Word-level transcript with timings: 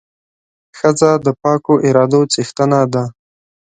ښځه 0.77 1.11
د 1.25 1.27
پاکو 1.41 1.73
ارادو 1.87 2.21
څښتنه 2.33 2.79
ده. 2.93 3.03